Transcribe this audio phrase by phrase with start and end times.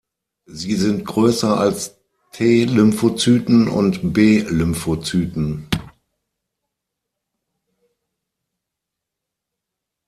[0.47, 1.95] Sie sind größer als
[2.31, 5.67] T-Lymphozyten und B-Lymphozyten.